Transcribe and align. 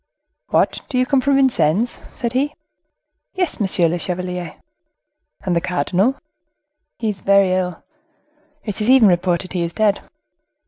"What, 0.47 0.81
do 0.89 0.97
you 0.97 1.05
come 1.05 1.21
from 1.21 1.35
Vincennes?" 1.35 1.99
said 2.11 2.33
he. 2.33 2.55
"Yes, 3.35 3.59
monsieur 3.59 3.87
le 3.87 3.99
chevalier." 3.99 4.55
"And 5.41 5.55
the 5.55 5.61
cardinal?" 5.61 6.15
"Is 6.99 7.21
very 7.21 7.51
ill; 7.51 7.83
it 8.63 8.81
is 8.81 8.89
even 8.89 9.07
reported 9.07 9.53
he 9.53 9.61
is 9.61 9.73
dead." 9.73 10.01